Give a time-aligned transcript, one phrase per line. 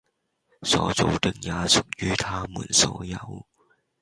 [0.63, 3.45] 所造的也屬於它們所有